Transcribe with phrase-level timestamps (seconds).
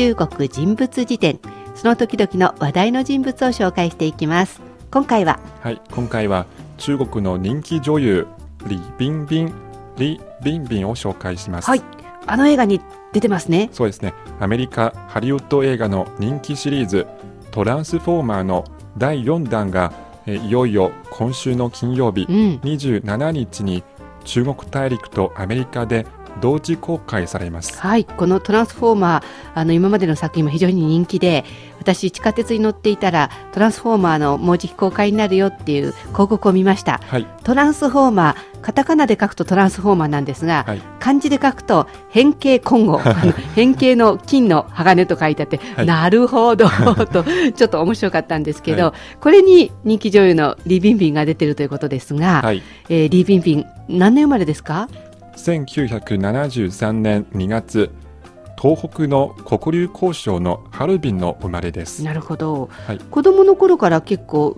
[0.00, 1.38] 中国人物辞典。
[1.74, 4.62] その時々の話題の人物を紹介していきます。
[4.90, 6.46] 今回ははい今回は
[6.78, 8.26] 中国の人気女優
[8.66, 9.52] 李冰冰
[9.98, 11.68] 李冰冰を紹介します。
[11.68, 11.82] はい
[12.26, 12.80] あの映画に
[13.12, 13.68] 出てますね。
[13.72, 14.14] そうですね。
[14.40, 17.06] アメリカハリウッド映画の人気シリーズ
[17.50, 18.64] トランスフォーマーの
[18.96, 19.92] 第4弾が
[20.26, 22.58] えいよいよ今週の金曜日、うん。
[22.62, 23.84] 27日に
[24.24, 26.06] 中国大陸とアメリカで
[26.40, 27.78] 同時公開されます。
[27.80, 29.22] はいこのトランスフォーマー
[29.54, 31.44] あの今までの作品も非常に人気で
[31.78, 37.00] 私地下鉄に乗っていたらトランスフォーマーのもうじき公開になるよっていう広告を見ました。
[37.06, 37.26] はい。
[37.42, 40.82] トランスフォーマーカタカナで書くとトランスフォーマーなんですが、はい。
[40.98, 42.98] 漢字で書くと変形混合
[43.56, 45.86] 変形の金の鋼と書いてあって、はい。
[45.86, 46.68] なるほど
[47.06, 47.24] と
[47.54, 52.62] ちょっと面白かったんですけど、はこれに人気女優のリー・ビンビンが出てるということですが、はい。
[52.90, 54.88] えーリー・ビンビン何年生まれですか？
[55.36, 57.90] 1973年2月
[58.60, 62.04] 東北の黒竜江省のハルビンの生まれです。
[62.04, 62.98] なるほど、はい。
[62.98, 64.54] 子供の頃から結構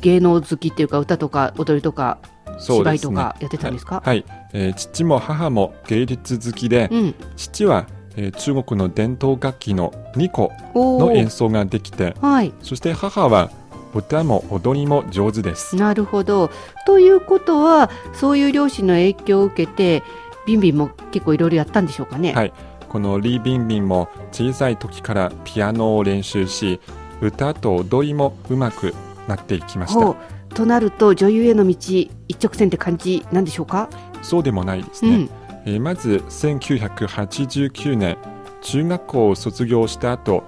[0.00, 2.18] 芸能好きっていうか歌とか踊りとか
[2.58, 4.02] 芝居とかやってたんですか？
[4.04, 7.14] はい、えー父も母も芸術好きで、うん。
[7.36, 12.52] 父は、えー中国の伝統楽器の二胡おーの演奏ができてはい。
[12.60, 13.50] そして母は
[13.94, 15.76] 歌も踊りも上手です。
[15.76, 16.50] なるほど。
[16.86, 20.02] ということはそういう両親の影響を受けて
[20.46, 22.32] ビンビンも結構いろいろやったんでしょうかね。
[22.32, 22.52] はい
[22.88, 26.80] このリー・ビンビンも小さい時からピアノを練習し
[27.20, 28.94] 歌と踊りもうまく
[29.26, 30.14] なっていきました
[30.54, 32.08] となると女優への道一
[32.40, 33.88] 直線って感じなんでしょうか？
[34.22, 35.30] そうでもないですね、うん。
[35.66, 38.16] えーまず1989年
[38.62, 40.44] 中学校を卒業した後、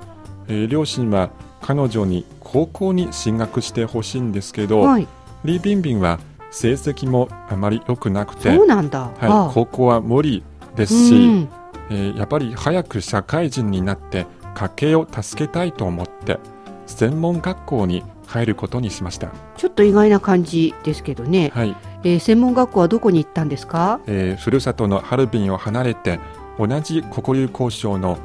[0.46, 1.30] えー両親は
[1.62, 5.08] 彼女に高校に進学してほしいんですけど、はい。
[5.44, 6.20] リー・ビンビンは
[6.58, 9.10] 成績もあまり良くなくて、そうなんだ。
[9.20, 10.42] あはい、あ高校は無理
[10.74, 11.48] ですうし、ん
[11.90, 16.38] えーやっぱり早く社会人になって家計を助けたいと思って
[16.86, 19.28] 専門学校に入ることにしました、
[19.58, 21.52] ちょっと意外な感じですけどね。
[21.54, 24.00] はいえー専門学校はどこに行ったんですか？
[24.06, 26.18] えーふるさとのハルビンを離れて
[26.58, 28.16] 同じ黒竜江省の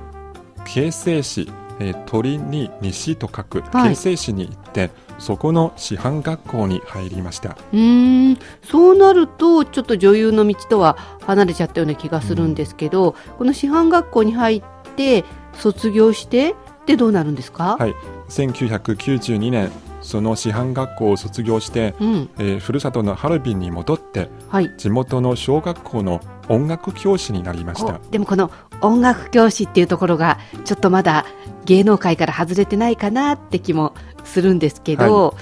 [0.65, 4.89] 京成市、えー鳥に西と書くはい京成市に行って、
[5.21, 8.37] そこの師範学校に入りましたうーん。
[8.63, 14.63] そうなるとちょっと女優の道とは離れちゃったような気がするんですけど、この師範学校に入っ
[14.95, 15.23] て
[15.53, 16.55] 卒業して
[16.87, 17.77] でどうなるんですか？
[17.79, 17.93] はい
[18.29, 19.71] 1992年
[20.01, 22.29] その師範学校を卒業して、うん。
[22.39, 24.69] えーふるさとのハルビンに戻ってはい。
[24.77, 28.51] 地元の小学校の音楽教師になりましたおでもこの
[28.81, 31.25] 音楽教師っていうところがちょっとまだ
[31.65, 33.93] 芸能界から外れてないかなって気も
[34.31, 35.35] するんですけど、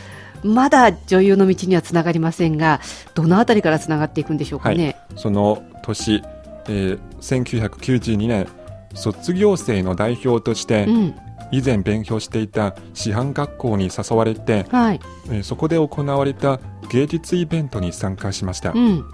[0.43, 2.79] まだ女優の道にはつながりませんが
[3.13, 4.95] どのあたりからつながっていくんでしょうかね。
[5.15, 6.23] その年、
[6.67, 8.47] えー1992年
[8.93, 11.15] 卒業生の代表として、うん。
[11.51, 14.99] 以前勉強していた師範学校に誘われて、はい。
[15.27, 19.05] えーそこで行われた芸術イベントに参加しました、うん、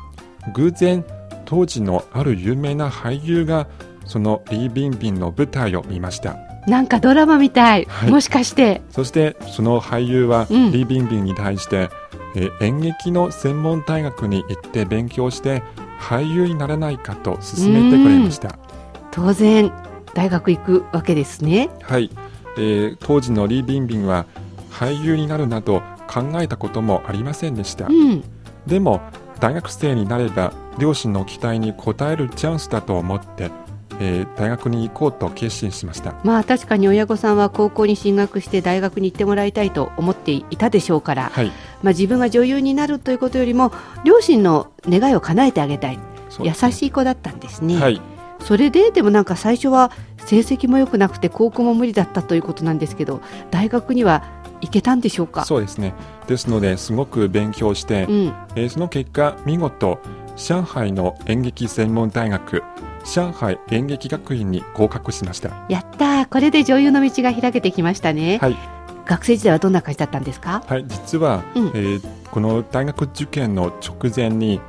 [0.53, 1.05] 偶然
[1.45, 3.67] 当時のある有名な俳優が
[4.05, 6.37] そのリー・ビンビンの舞台を見ました
[6.67, 8.11] なんかドラマみたい、はい。
[8.11, 8.81] もしかして。
[8.89, 10.71] そしてその俳優はうん。
[10.71, 11.89] リー・ビンビンに対して、
[12.35, 15.63] えー演劇の専門大学に行って勉強して
[15.99, 18.57] 俳優にならないかと勧めてくれました。
[19.11, 19.71] 当然
[20.13, 21.69] 大学行くわけですね。
[21.81, 22.09] はい、
[22.57, 24.25] えー当時のリー・ビンビンは
[24.71, 28.23] 俳優になるなど考えたこともありませんでした、うん、
[28.67, 29.01] でも
[29.39, 33.49] 大学生になれば両親の期待に応えるチャンスだと思って、
[33.99, 36.15] えー大学に行こうと決心しました。
[36.23, 41.47] まあ確かに親御さんは高校に進学して大学に行ってもらいたいと思っていたでしょうから、はい。
[41.83, 43.71] まあ、自分が女優になるということよりも
[44.03, 45.97] 両親の願いを叶えてあげたい。
[45.97, 46.53] ね。
[46.71, 47.77] しい子だったんですね。
[47.77, 48.01] はい。
[48.41, 54.23] それででもなんか最初は成績も良くなくて高校も無理だったということなんですけど大学には
[54.61, 55.45] 行けたんでしょうか？
[55.45, 55.93] そうですね。
[56.27, 59.99] ですのですごく勉強して、うん、えーその結果見事
[60.35, 62.61] 上海の演劇専門大学
[63.05, 65.65] 上海演劇学院に合格しました。
[65.69, 66.27] やったー。
[66.27, 68.57] これで女優の道が開けてきましたね、はい。
[69.05, 70.63] 学生時代はどんな感じだったんですか？
[70.67, 71.67] はい、実は、うん。
[71.67, 74.59] えーこの大学受験の直前に、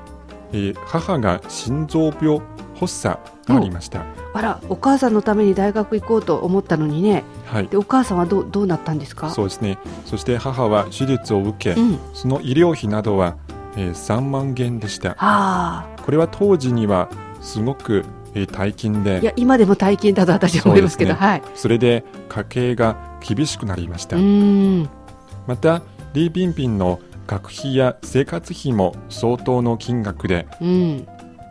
[0.52, 2.40] えー母が心臓病
[2.78, 4.04] 発作がありました、
[4.34, 7.24] あらお母さんのために大学行こうと思ったのにね。
[7.46, 7.68] はい。
[7.68, 9.30] でお母さんはどうどうなったんですか？
[9.30, 9.78] そうですね。
[10.04, 13.36] そして母は手術を受け、うん、その医療費などは、
[13.76, 15.10] えー3万元でした。
[15.10, 17.08] はあこれは当時には
[17.40, 18.04] すごく、
[18.36, 19.20] えー大金で。
[19.22, 21.18] いや今でも大金だと私は思いますけどね。
[21.18, 21.42] はい。
[21.54, 22.96] それで家計が
[23.26, 31.08] 厳しくなりました、またリー・ビンビンの学費や生活費も相当の金額でうん。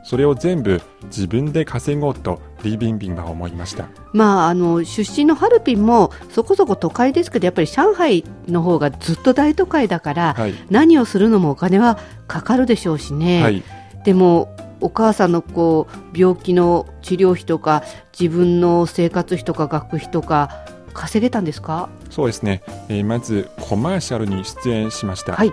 [0.07, 3.87] それを全部自分で稼ごうとリー・ビンビンは思いました。
[4.13, 11.97] まあ、あの出身のハルピンもそこそこ都会ですけどやっぱり上海の方がずっと大都会だから、はい、何をするのもお金は
[12.27, 13.63] かかるでしょうしね、はい、
[14.03, 17.83] でもお母さんのこう病気の治療費とか
[18.17, 20.49] 自分の生活費とか学費とか
[20.93, 21.89] 稼げたんですか？
[22.09, 25.51] そうですね、えーまずコマーシャルに出演しました、はい。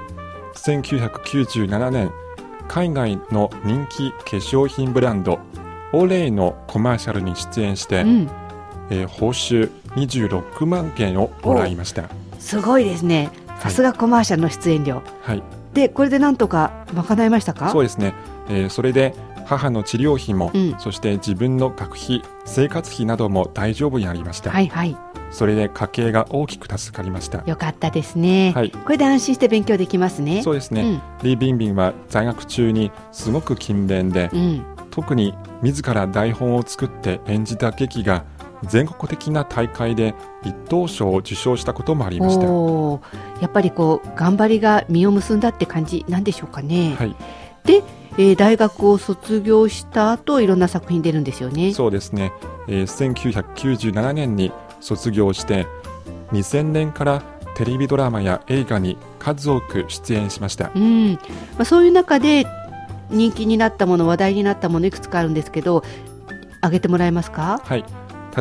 [0.55, 2.13] 1997年
[2.69, 5.41] 海外の人気化粧品ブランド
[5.93, 8.31] オレイのコマーシャルに出演して、うん、
[8.91, 12.09] えー報酬26万元をもらいました。
[12.39, 13.31] すごいですね。
[13.61, 15.43] さすがコマーシャルの出演料、はい。
[15.75, 17.71] でこれでなんとか賄いましたか？
[17.71, 18.15] そうですね、
[18.53, 19.15] えーそれで
[19.45, 20.77] 母の治療費も、うん。
[20.79, 24.97] そして自分の学費生活費なども大丈夫になりました、はいはい。
[25.31, 27.43] それで家計が大きく助かりました。
[27.45, 28.71] よかったですね、はい。
[28.71, 30.43] これで安心して勉強できますね。
[30.43, 31.03] そうですね、うん。
[31.23, 38.25] リー・ビンビンは在学中にすごく勤勉で、うん、特に自ら台本を作って演じた劇が
[38.65, 40.15] 全国的な大会で
[40.45, 42.47] 一等賞を受賞したこともありました。
[42.47, 43.43] はおー。
[43.43, 47.15] やっぱりこう頑張りが実を結んだって感じなんでしょうかね、い、
[47.67, 47.83] で、
[48.19, 51.73] えー大学を卒業した後いろんな作品出るんですよね。
[51.73, 52.33] そうですね、
[52.69, 53.13] えー
[53.55, 55.67] 1997年に卒業して
[56.33, 57.23] 2000年から
[57.55, 60.71] テレビドラマや映画に数多く出演しました。
[60.75, 61.13] うん。
[61.13, 61.19] ま
[61.59, 62.47] あ、そういう中で
[63.11, 65.85] 人気になったもの話題になったものいくつかあるんですけど
[66.61, 67.61] 挙げてもらえますか？
[67.63, 67.85] はい、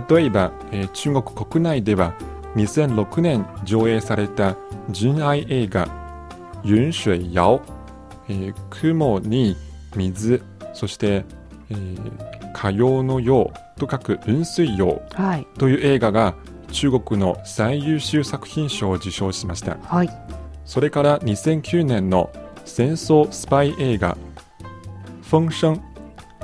[0.09, 2.13] 例えば、えー中国国内では
[2.55, 4.55] 2006年上映された
[4.89, 5.87] 純愛映画
[6.63, 7.61] 「雲水谣」
[8.31, 9.55] えー雲に
[9.95, 10.41] 水
[10.73, 11.25] そして、
[11.69, 15.47] えー火曜のようと書く雲水謡はい。
[15.57, 16.35] という映画が
[16.71, 19.77] 中国の最優秀作品賞を受賞しました。
[19.77, 20.09] はい。
[20.65, 22.29] それから2009年の
[22.65, 24.17] 戦争スパイ映画
[25.31, 25.79] 「風声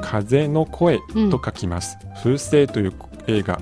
[0.01, 2.93] 風の声」うんと書きます、風声という
[3.27, 3.59] 映画。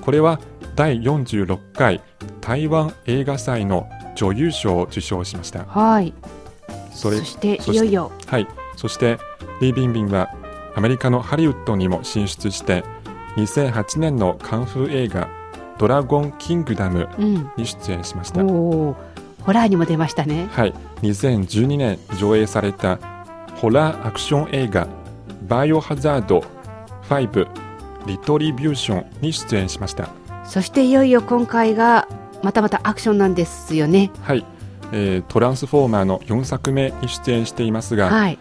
[0.00, 0.40] これは
[0.74, 2.00] 第46回
[2.40, 5.64] 台湾映画祭の女優賞を受賞しました。
[5.64, 6.14] はい
[6.98, 8.12] それそしていよいよ。
[8.26, 8.48] はい。
[8.76, 9.18] そして
[9.60, 10.28] リー・ビンビンは
[10.74, 12.84] アメリカのハリウッドにも進出して
[13.36, 15.28] 2008年のカンフー映画
[15.78, 18.44] 「ドラゴンキングダムうん」に出演しました。
[18.44, 18.96] おー。
[19.42, 20.48] ホラーにも出ましたね。
[20.52, 22.98] はい、2012年上映された
[23.56, 24.88] ホラーアクション映画
[25.48, 26.44] 「バイオハザード
[27.08, 27.46] 5
[28.06, 30.10] リトリビューション」に出演しました。
[30.44, 32.08] そしていよいよ今回が
[32.42, 34.10] またまたアクションなんですよね。
[34.22, 34.44] はい、
[34.92, 38.38] えートランスフォーマーの4作目に出演していますが、はい。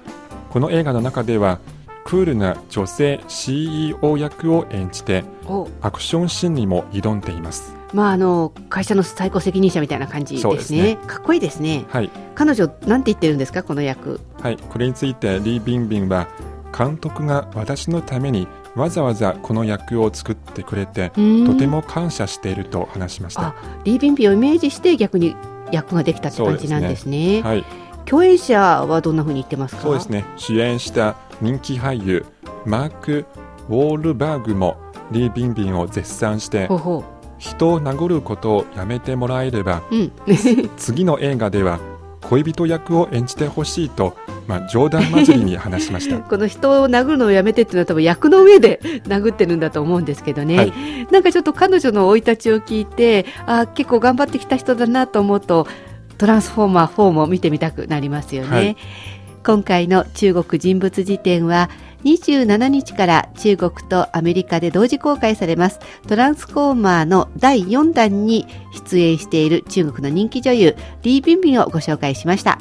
[0.50, 1.60] この映画の中では
[2.06, 5.68] クールな女性 CEO 役を演じてお。
[5.82, 7.76] アクションシーンにも挑んでいます。
[7.94, 10.60] まああの会社の最高責任者みたいな感じですね。
[10.60, 10.98] すね。
[11.08, 11.86] かっこいいですね。
[11.90, 13.64] はい、彼女なんて言ってるんですか？
[13.64, 14.20] この役。
[14.42, 16.28] はい、これについてリー・ビンビンは
[16.78, 23.48] 監督が私のためにわざわざこの役を作ってくれてとても感謝していると話しました。
[23.48, 23.56] あ。
[23.84, 25.36] リー・ビンビンをイメージして逆に
[25.72, 27.42] 役ができたって感じなんですね。
[27.42, 27.66] はい、
[28.06, 29.82] 共演者はどんな風に言ってますか？
[29.82, 30.26] そうですね。
[30.38, 32.26] 主演した人気俳優
[32.66, 33.26] マーク・
[33.70, 34.78] ウォールバーグも
[35.12, 36.68] リー・ビンビンを絶賛して
[37.38, 40.12] 人を殴ることをやめてもらえればううん。
[40.78, 41.80] 次の映画では
[42.22, 44.16] 恋人役を演じてほしいと、
[44.48, 46.18] まあ、冗談交じりに話しました。
[46.20, 50.74] この人を殴るのをやめてっていうのは多分役の上で 殴ってるんだと思うんですけどね、はい。
[51.12, 55.68] なんかちょっと彼女の生い立ちを聞いてあー結構頑張ってきた人だなと思うと
[56.18, 58.78] トランスフォーマー4も見てみたくなりますよね、はい。
[59.44, 61.70] 今回の中国人物辞典は
[62.04, 65.80] 27日から中国とアメリカで同時公開されます。
[66.08, 72.60] トランスフォーマーの第4弾に出演している中国の人気女優リー・ビンビンをご紹介しました。